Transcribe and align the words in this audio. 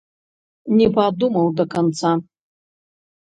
Не 0.77 0.85
падумаў 0.95 1.47
да 1.59 1.65
канца. 1.73 2.11